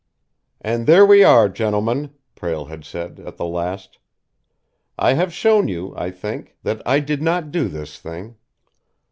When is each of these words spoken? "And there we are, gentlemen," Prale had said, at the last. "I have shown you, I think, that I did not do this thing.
"And 0.61 0.87
there 0.87 1.05
we 1.05 1.23
are, 1.23 1.47
gentlemen," 1.47 2.15
Prale 2.33 2.69
had 2.69 2.83
said, 2.83 3.19
at 3.19 3.37
the 3.37 3.45
last. 3.45 3.99
"I 4.97 5.13
have 5.13 5.31
shown 5.31 5.67
you, 5.67 5.93
I 5.95 6.09
think, 6.09 6.55
that 6.63 6.81
I 6.87 6.99
did 6.99 7.21
not 7.21 7.51
do 7.51 7.67
this 7.67 7.99
thing. 7.99 8.35